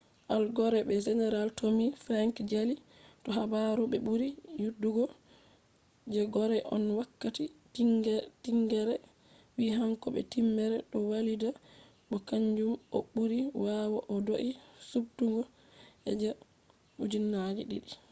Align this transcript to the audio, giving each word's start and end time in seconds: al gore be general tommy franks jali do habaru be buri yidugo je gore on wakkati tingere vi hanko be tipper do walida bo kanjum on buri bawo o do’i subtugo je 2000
al 0.33 0.43
gore 0.57 0.79
be 0.87 0.95
general 1.07 1.49
tommy 1.59 1.87
franks 2.03 2.41
jali 2.51 2.75
do 3.23 3.29
habaru 3.37 3.83
be 3.91 3.97
buri 4.07 4.29
yidugo 4.61 5.03
je 6.11 6.21
gore 6.33 6.57
on 6.75 6.83
wakkati 6.99 7.43
tingere 8.43 8.95
vi 9.55 9.65
hanko 9.77 10.07
be 10.15 10.21
tipper 10.31 10.71
do 10.91 10.97
walida 11.11 11.49
bo 12.09 12.17
kanjum 12.27 12.73
on 12.97 13.03
buri 13.13 13.39
bawo 13.61 13.99
o 14.13 14.15
do’i 14.27 14.51
subtugo 14.89 15.41
je 16.21 16.29
2000 16.99 17.95